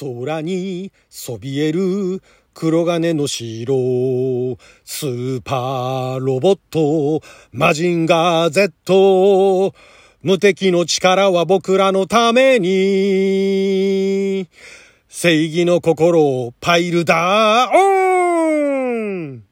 [0.00, 2.22] 空にそびえる
[2.54, 3.74] 黒金の城、
[4.82, 7.20] スーパーロボット、
[7.52, 9.74] マジンガー Z、
[10.22, 14.48] 無敵の力は僕らのために、
[15.06, 19.44] 正義の心をパイルダーオン。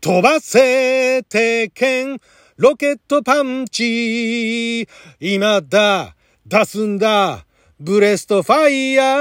[0.00, 2.18] 飛ばせ鉄拳、
[2.56, 4.88] ロケットパンチ、
[5.20, 6.16] 今だ、
[6.46, 7.46] 出すんだ、
[7.84, 9.18] ブレストファイヤ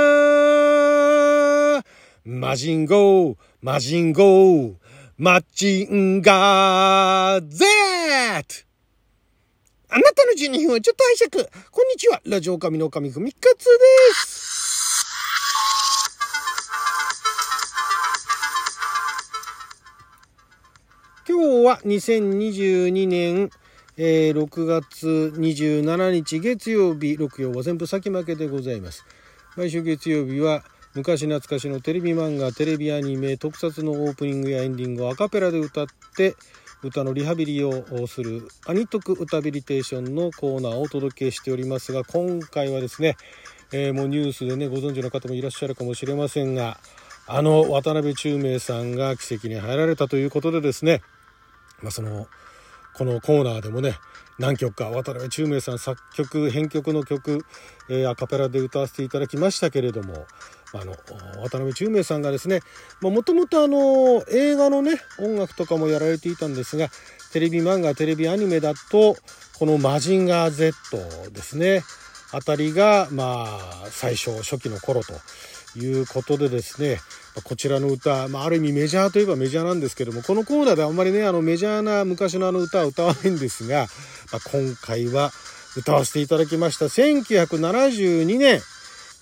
[1.79, 1.83] ー
[2.25, 4.75] マジンゴー、マジンゴー、
[5.17, 7.65] マッチンガー Z!
[9.89, 11.49] あなたの12分をちょっと拝借。
[11.71, 12.21] こんにちは。
[12.23, 13.71] ラジオ神の神ふみかつで
[14.13, 15.07] す。
[21.27, 23.49] 今日は2022年、
[23.97, 29.05] えー、6月27日月曜日、6曜は全部先負けでございます。
[29.57, 30.63] 毎週月曜日は
[30.93, 36.35] 昔懐かしのテレビ漫画テレビアニメ特撮のオープニングやエンディングをアカペラで歌って
[36.83, 43.15] 歌のリハビリをするアニトク歌ビリテーションのコーナーをお届けしておりますが今回はですね、
[43.71, 46.79] えー、もうニュースでねご存知の方もいらっしゃるかもしれませんが
[47.27, 51.01] あの渡辺宙明さんが奇跡に入られたということでですね、
[51.81, 52.27] まあ、その
[52.93, 53.95] このコーナーでもね
[54.39, 57.45] 何曲か渡辺宙明さん作曲編曲の曲、
[57.89, 60.25] えー、アカペラで歌わせていただきましたけれども
[60.73, 60.93] あの
[61.41, 62.61] 渡辺宙明さんがですね
[63.01, 63.63] もともと
[64.29, 66.89] 映画のね音楽とかもやられていたんですが
[67.33, 69.15] テレビ漫画テレビアニメだと
[69.57, 70.73] この「マジンガー Z」
[71.31, 71.83] ですね
[72.31, 75.13] あたりがまあ最初初期の頃と
[75.75, 76.99] いうことでですね
[77.43, 83.87] こちらの歌、まあ、ある意味メジャーといえばメジャーなんですけどもこのコーナーであんまりねあのメジャーな昔のあの歌は歌わないんですが、
[84.31, 85.31] まあ、今回は
[85.77, 88.59] 歌わせていただきました1972年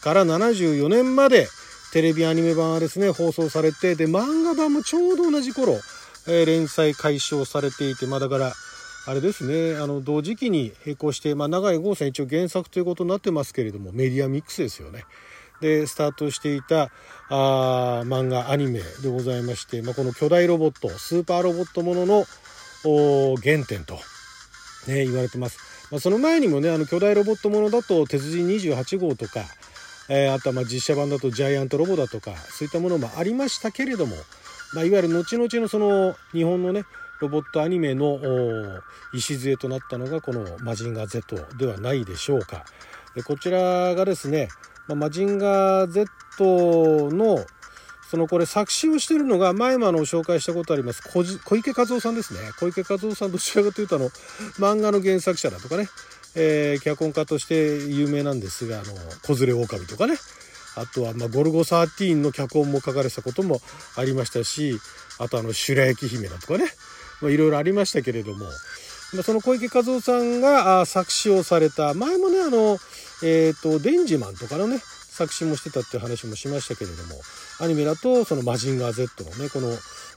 [0.02, 1.48] から74年まで
[1.92, 5.74] テレビアニメ版はですね放送されてで漫画版もちょうど同じ頃、
[6.28, 8.54] えー、連載開始をされていてまあだから
[9.08, 15.06] あれですねあの同時期に並行して、まあ、長井豪さん一応原作ということになってますけれどもメディアミックスですよね。
[15.62, 16.90] でスタートしていた
[17.30, 22.26] あ漫画アニメでございまして、まあ、この巨大ロボットスーパーロボットものの
[23.42, 23.96] 原点と、
[24.88, 25.60] ね、言われてます。
[25.92, 29.42] まあ、その前にもねあの巨大ロボットものだと鉄人28号とか
[30.12, 34.16] えー、あとはま実写版だとジャイアントロボだとかそういったものもありましたけれども、
[34.74, 36.84] まあ、いわゆる後々のその日本のね
[37.22, 38.20] ロボットアニメの
[39.14, 42.66] 礎となったのがこの「マジンガー Z」ではないでしょうか。
[43.16, 44.50] でこちらがですね、
[44.90, 46.08] まあ、マジンガー Z
[47.12, 47.46] の
[48.10, 51.22] そのこれ作詞をしてるのが前もあの紹介したことあります小
[51.56, 52.40] 池和夫さんですね。
[52.60, 54.10] 小池和夫さんどちらかというとあの
[54.58, 55.88] 漫画の原作者だとかね。
[56.36, 60.18] えー、脚本家として有名なんですが「あの子連れ狼」とかね。
[60.76, 63.62] あとは、まあ、ゴルゴ13の脚本も書かれたことも
[63.96, 64.80] ありましたし
[65.18, 66.66] あとあの白雪姫だとかね、
[67.24, 68.46] いろいろありましたけれども、
[69.14, 71.94] ま、その小池和夫さんが作詞をされた。
[71.94, 72.80] 前もねあの
[73.24, 77.16] えっ、ー、とデンジマンとかのね作詞もしてたっていう話もしましたけれども
[77.60, 79.70] アニメだとその「マジンガー Z」のねこの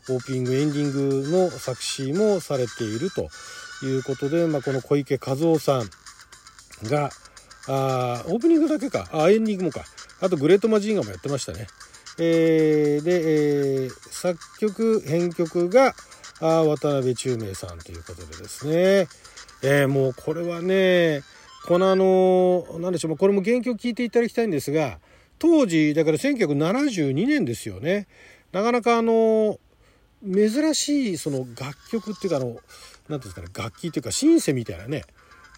[0.08, 3.28] オープニングエンディングの作詞もされていると
[3.84, 5.88] いうことで、まあ、この小池和夫さん
[6.88, 7.10] が、
[7.68, 9.84] あオープニングだけか、あ、エンディングもか。
[10.20, 11.68] あと、グレートマジンガーもやってましたね。
[12.18, 15.94] えー、で、えー、作曲、編曲が、
[16.40, 19.06] あ渡辺宙明さんということでですね。
[19.62, 21.22] えー、もうこれはね、
[21.66, 24.98] このあの、なんでしょう、これも原曲聴いていただきたいんですが、
[25.38, 28.06] 当時、だから1972年ですよね。
[28.52, 29.58] なかなかあの、
[30.24, 32.60] 珍しいその楽曲っていうかあの、なんてい
[33.08, 35.02] うんですかね、楽器っていうかシンセみたいなね、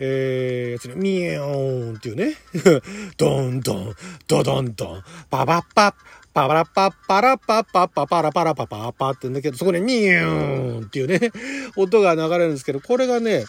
[0.00, 2.34] えー、やつね、ミヨーンっていうね、
[3.16, 3.94] ドンドン、
[4.26, 5.94] ドドンドン、パパッパ
[6.32, 11.30] パパラパッパラパッパッパパラパラパパパってんだけど、そこでニューンっていうね、
[11.76, 13.44] 音が流れるんですけど、これがね、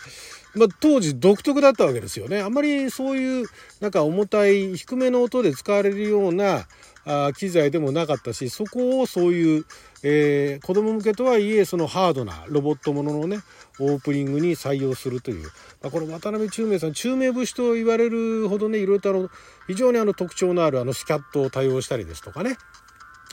[0.56, 2.42] まあ、当時独特だったわけですよね。
[2.42, 3.46] あんまりそういう
[3.82, 6.66] なんか重たい低めの音で使われるような
[7.06, 9.66] あ機材でもなかったしそこをそういう、
[10.04, 13.40] えー、子供向けとはいえそのハードなロボットもののね
[13.80, 15.44] オープニングに採用するという、
[15.82, 19.30] まあ、これ渡辺宙明さん中明節と言われるほどねいろいろとあの
[19.68, 22.58] 非常にあの特徴のあるあのスキャットを多用したりですとかね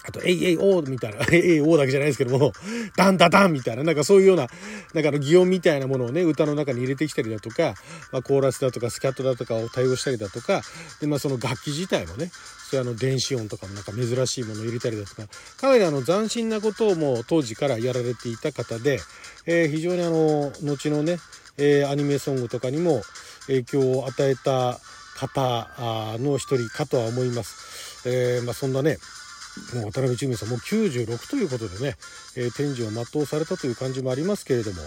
[0.05, 2.53] あと、えいえいおーみたいな、えいえいおーだけじゃないですけども、
[2.97, 4.49] ダンダダンみたいな、なんかそういうような、
[4.95, 7.75] なんかあの擬音みたいなものをね、歌の中に入れてきたりだとか、
[8.11, 10.63] まあ、コーラスだとかスキャットだとかを対応したりだとか、
[11.01, 12.31] で、まあその楽器自体もね、
[12.71, 15.23] そういうあの電子音とかもなんか珍しいものを入れたりだとか、
[15.59, 18.99] かなりあの斬新なことをもう当時からやられていた方で、
[19.47, 21.19] えー、非常にあの、後のね、
[21.59, 23.03] えー、アニメソングとかにも
[23.47, 24.79] 影響を与えた
[25.17, 25.69] 方
[26.19, 28.09] の一人かとは思います。
[28.09, 28.99] えー、まあ、そんなね
[29.75, 31.97] もう渡辺中明さんもう96ということでね、
[32.37, 34.81] えー、天寿を全うされたという感じもありますけれども、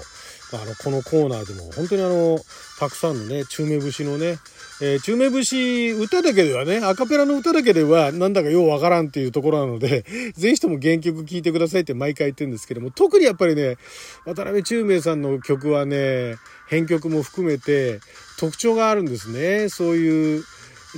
[0.53, 2.39] あのこのコーナーでも本当にあの
[2.79, 4.37] たくさんのね中明節のね、
[4.81, 10.05] えー、中明節歌だけではねアカペラの歌だけではなんだかようわからんっていうところなので
[10.37, 13.77] ぜひとも原曲聴いてくださいって毎回言ってるんですけども特にやっぱりね
[14.25, 16.35] 渡辺中明さんの曲はね
[16.67, 17.99] 編曲も含めて
[18.37, 19.69] 特徴があるんですね。
[19.69, 20.43] そういう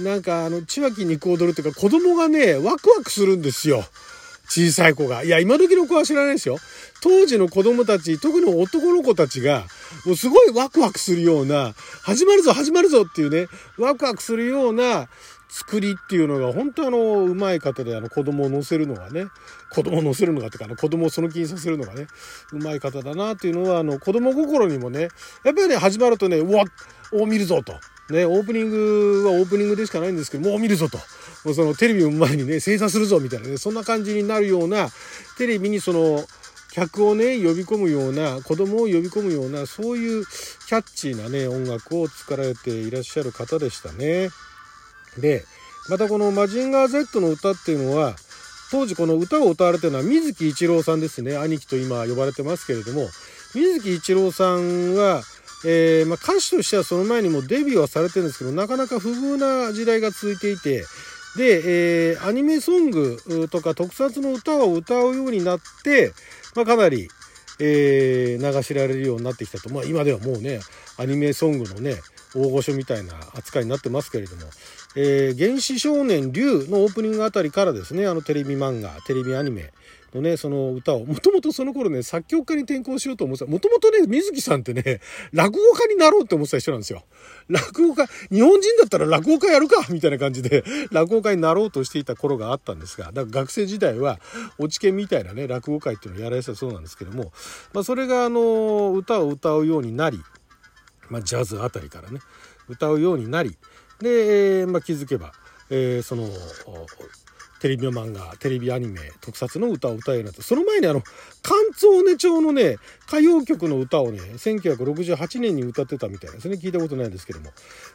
[0.03, 3.83] なんかあの、千秋肉踊るっていうか子供がね、ワクワクするんですよ。
[4.49, 5.23] 小さい子が。
[5.23, 6.57] いや、今時の子は知らないですよ。
[7.01, 9.65] 当時の子供たち、特に男の子たちが、
[10.05, 13.47] もうすごいワクワクするような、始まるぞ、始まるぞっていうね、
[13.77, 15.09] ワクワクするような
[15.49, 19.25] 作りっていうのが、本当あの、うまい方で、あの、子供を乗せるのがね、
[19.69, 22.07] 子供を乗せるのがってか、あの、子供をその気にさせるのがね、
[22.53, 25.09] うまい方だなっていうのは、あの、子供心にもね、
[25.43, 26.65] やっぱりね、始まるとね、うわっ
[27.11, 27.79] お見るぞと。
[28.09, 30.97] ね、オープニングはオープニングでしかないんですけど、もう見るぞと。
[31.43, 34.89] もうそのテレビを前にね、精査するぞみたいなね、そんな感じになるような、
[35.37, 36.25] テレビにその、
[36.71, 40.25] 客をね、呼び込むような、子供を呼び込むような、そういう
[40.67, 44.29] キャッチーなね、音楽を作られていらっしゃる方でしたね。
[45.17, 45.43] で、
[45.89, 48.15] またこのマジンガー Z の歌っていうのは、
[48.69, 51.37] 当時この歌を歌われてるのは水木一郎さんですね。
[51.37, 53.09] 兄貴と今呼ばれてますけれども、
[53.55, 55.23] 水木一郎さんは、
[55.65, 60.85] えー、まあ、歌手としてはその前にもデビューはされてるんですけど、なかなか不遇な時代が続いていて、
[61.35, 66.13] で、えー、アニメソングとか特撮の歌を歌うようになって、
[66.55, 67.09] まあ、かなり、
[67.59, 69.69] えー、流しられるようになってきたと。
[69.69, 70.59] まあ、今ではもうね、
[70.97, 71.95] アニメソングのね、
[72.35, 74.43] 大御所みたいな扱いになってますけれども、
[74.95, 79.71] えー、原始少年竜のオープニングあたりからですね、あのテレビ漫画、テレビアニメ、
[80.15, 83.51] のね、その歌を、もともとその頃ね、作曲家に転向しようと思ってた。
[83.51, 85.01] もともとね、水木さんってね、
[85.33, 87.03] 落語家になろうって思ってた人なんですよ。
[87.49, 94.19] 落語家、日本人だったら落語家やるかみたいな感じで、落語家になろうとしていた頃があったんですが、だから学生時代は、
[94.57, 97.31] 落ち研みたいなね、落語会っていうのをやられてたそうなんですけども、
[97.73, 100.21] まあ、それがあの、歌を歌うようになり、
[101.09, 102.19] まあ、ジャズあたりからね、
[102.69, 103.57] 歌うようになり、
[103.99, 105.33] で、まあ、気づけば、
[105.69, 106.29] えー、その
[107.59, 111.01] テレビ漫画、テレビアニメ、特撮の歌を歌えるようになって、その前にあの、
[111.41, 112.77] 関東根町のね、
[113.07, 116.57] 歌謡曲の歌をね、1968年に歌ってたみたいですね。
[116.57, 117.51] 聞いたことないんですけども。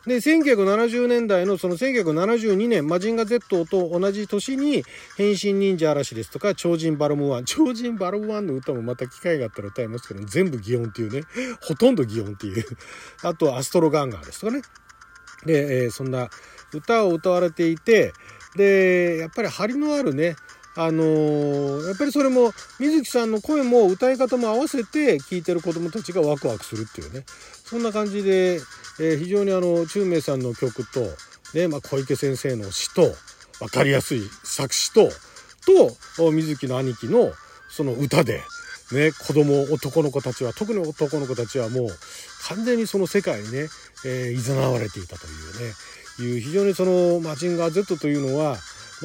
[0.07, 4.85] で、1970年代のその1972年、マジンガ Z と同じ年に、
[5.17, 7.45] 変身忍者嵐ですとか、超人バルムワン。
[7.45, 11.23] 超人バルムワンの歌もまた機会があったら歌いますけど、全部擬音っていうね、
[11.61, 12.65] ほとんど擬音っていう。
[13.23, 14.63] あと、アストロガンガーですとかね。
[15.47, 16.31] で、えー、そんな
[16.73, 18.13] 歌を歌われていて、
[18.57, 20.37] でやっぱり張りのあるね
[20.75, 27.25] あのー、やっぱりそれも水木さんの声も歌い方も合わせて聴いてる子どもたちがワクワクするっていうね。
[27.65, 28.55] そんな感じで、
[28.99, 31.01] えー、非常にあの中明さんの曲と、
[31.55, 33.03] ねまあ、小池先生の詩と
[33.59, 35.11] 分かりやすい作詞と
[36.17, 37.33] と水木の兄貴の
[37.69, 38.41] その歌で、
[38.93, 41.89] ね、子供男の子たちは特に男の子たちはもう
[42.49, 43.69] 完全にその世界にね、
[44.05, 45.73] えー、誘われていたというね。
[46.21, 48.57] いう非常にそのマジンガー Z というのは、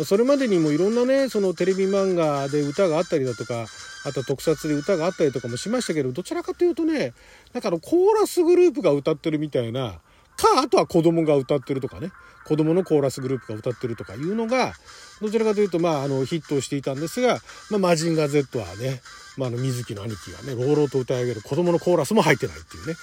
[0.06, 3.65] それまでにもいろんなねそのテレビ漫画で歌があったりだとか
[4.06, 7.13] あと特撮で歌があったりとかもしましたけどどちらかというとね
[7.54, 10.00] なんかのコーラスグループが歌ってるみたいな
[10.38, 12.12] かあとは子供が歌ってるとかね
[12.45, 14.74] 子供のコーラスグループが歌ってるとかいうのが
[15.19, 19.02] どちらかというとまああのヒットをしていたんですが、まあ、マジンガー Z はね、
[19.35, 22.94] ま、あの水木の兄貴がね朗々と歌い上げる子供のコーラスも入ってないっていうね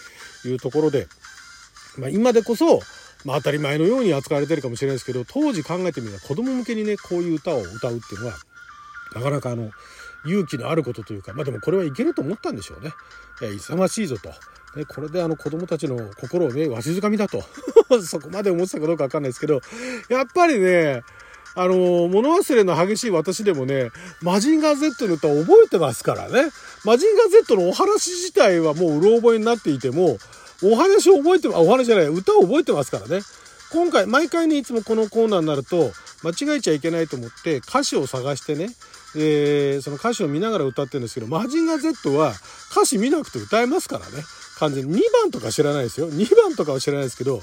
[0.47, 1.09] いうところで、
[1.99, 2.81] まあ、今でこそ
[3.25, 8.35] まあ、当たり前のように扱われてるかもしれないですけど当時考えてみれば子供向けにねこういう歌を歌うっていうのは
[9.15, 9.71] なかなかあの
[10.27, 12.93] 勇気のあることというかまあでもこれはいけると思ったんでしょうね。
[13.43, 14.31] え勇ましいぞと。
[14.79, 17.45] ね、これであの子供たちの心をねわしづかみだと
[18.03, 19.61] そこまで思ってたかどうかわかんないですけど
[20.09, 21.05] やっぱりね
[21.55, 23.91] あの物忘れの激しい私でもね
[24.21, 26.51] マジンガー Z の歌覚えてますからね
[26.85, 30.19] マジンガー Z のお話自体はもううろ覚えになっていても
[30.65, 33.21] お話を覚えて、あ、お話じゃない、歌を覚えてますからね。
[33.71, 35.93] 今回、毎回ね、いつもこのコーナーになると、
[36.23, 38.71] 間違えちゃいけないと思って歌詞を探してね、
[39.17, 42.33] えー、その歌詞を見ながら歌ってるんですけど、マジンガー Z は
[42.73, 44.25] 歌詞見なくて歌えますからね。
[44.59, 44.97] 完全に。
[44.97, 46.09] 2番とか知らないですよ。
[46.09, 47.41] 2番とかは知らないですけど、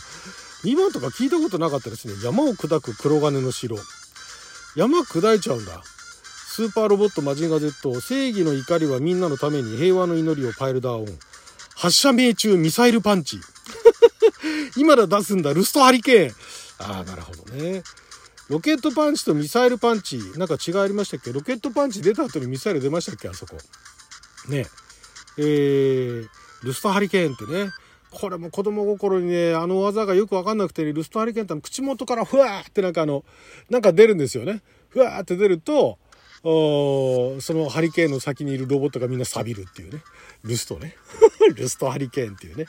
[0.64, 2.14] 2番とか聞いたことなかったですね。
[2.24, 3.78] 山を砕く黒金の城。
[4.76, 5.84] 山砕いちゃうんだ。
[5.84, 11.20] スーパーロボットマジンガー Z、正義の怒りはみんなのために平和の祈りをパイルダウン。
[11.82, 13.40] 発射命中ミサイルパンチ。
[14.78, 16.36] 今だ出すんだ、ルストハリケーン。
[16.78, 17.82] ああ、なるほどね。
[18.50, 21.34] ロケットパンチとミサイルパンチ、なんか違いありましたっけ？
[21.34, 23.30] ロケットパンチ出た後にミサイル出ましたっけ？
[23.30, 23.58] あそこ。
[24.48, 24.68] ね。
[25.38, 26.28] えー、
[26.62, 27.72] ルストハリケーンってね、
[28.12, 33.26] これも子供心にね、あの技がよくわかんなくて、ね、ルストハリケーンって口元からふわーってなんかあの、
[33.72, 34.62] なんか出るんですよね。
[34.90, 35.98] ふわーって出ると、
[36.44, 40.02] そのハリケーンの先にいるロボットがみんな錆びるっていうね。
[40.44, 40.96] ルストね。
[41.56, 42.66] ルストハリケーンっていうね。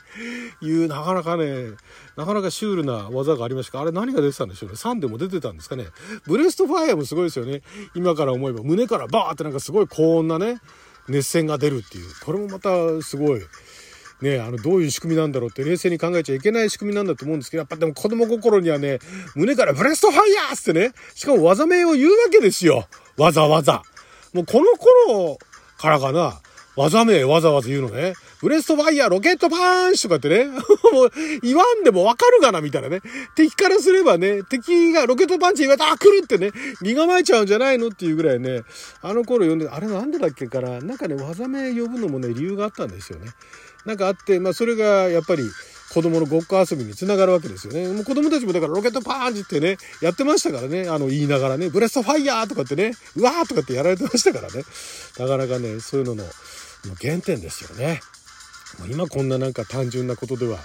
[0.61, 1.71] いう、なかなかね、
[2.15, 4.75] なかなかシュールな技がありましたあれ何が出てたんでしょうね。
[4.75, 5.87] 3でも出てたんですかね。
[6.27, 7.63] ブレストファイアもすごいですよね。
[7.95, 10.59] 今から思えば胸からバーってなんかすごい高温なね、
[11.07, 12.05] 熱線が出るっていう。
[12.23, 13.41] これもまたすごい。
[14.21, 18.99] ね、あの、どういう仕組みなんだろうって冷静に考えちゃいけない仕組みなんだと思うんですけど、やっぱでも子供心にはね、
[19.35, 22.87] 胸からブレストファイヤーってね、しかも技名を言うわけですよ。
[23.17, 23.81] わざわざ。
[24.33, 25.37] もうこの頃
[25.77, 26.39] からかな、
[26.75, 28.13] 技名わざわざ言うのね。
[28.41, 30.47] ブレストファイヤー、ロケットパーンチとかってね、
[30.91, 31.11] もう
[31.43, 32.99] 言わんでもわかるがな、みたいなね。
[33.35, 36.51] 敵からすればね、敵がロケットパンチ言われたら、来るってね、
[36.81, 38.63] 身構えちゃうんじゃないのっていうぐらいね、
[39.01, 43.31] あの頃読んで、あれなんでだっけから、なんかね、技名呼ぶのもね、理由があったんですよね。
[43.85, 45.43] なんかあって、まあそれがやっぱり、
[45.93, 47.87] 子供のごっこ遊びにつながるわけですよね。
[47.87, 50.89] もう子供たちもだからロケットパーンチってね、やってましたからね。
[50.89, 54.63] あの言いながらね、ブレストファイヤーとかってね、うわーとかってやられてましたからね。
[55.19, 56.23] なかなかね、そういうのの
[56.99, 58.01] 原点ですよね。
[58.79, 60.57] もう今こんななんか単純なことでは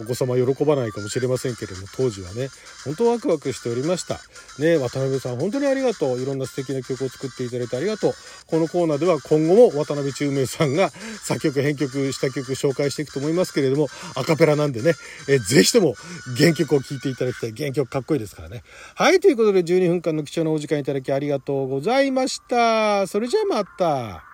[0.00, 2.48] お子様喜ばないかもしれませんけれども当時はね
[2.84, 4.18] 本当ワクワクしておりました。
[4.58, 6.20] ね渡辺さん本当にありがとう。
[6.20, 8.14] いろんな素敵な曲を作っていただいてありがとう。
[8.46, 10.90] このコーナーでは今後も渡辺宙明さんが
[11.22, 14.94] 作曲編曲した曲紹介していくと思いますけれどもアカペラなんでね
[15.28, 15.94] えぜひとも
[16.36, 17.52] 原曲を聴いていただきたい。
[17.56, 18.62] 原曲かっこいいですからね。
[18.94, 23.06] はいということで12分間の貴重なお時間いただきありがとうございました。
[23.06, 24.33] それじゃあまた。